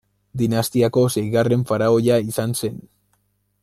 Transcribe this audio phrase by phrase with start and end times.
[0.41, 2.85] Dinastiako seigarren faraoia izan zen.